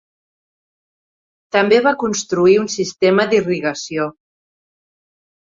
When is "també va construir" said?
1.55-2.57